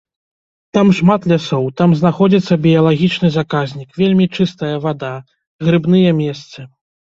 Там 0.77 0.87
шмат 0.99 1.21
лясоў, 1.31 1.67
там 1.81 1.89
знаходзіцца 1.99 2.57
біялагічны 2.63 3.27
заказнік, 3.37 3.89
вельмі 4.01 4.25
чыстая 4.39 4.73
вада, 4.87 5.13
грыбныя 5.69 6.17
месцы. 6.25 6.59